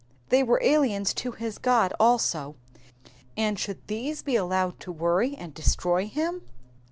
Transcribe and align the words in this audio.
They 0.29 0.41
were 0.41 0.59
aliens 0.63 1.13
to 1.13 1.33
his 1.33 1.59
God 1.59 1.93
also, 1.99 2.55
and 3.37 3.59
should 3.59 3.85
these 3.85 4.23
be 4.23 4.35
allowed 4.35 4.79
to 4.79 4.91
worry 4.91 5.35
and 5.35 5.53
destroy 5.53 6.07
him. 6.07 6.41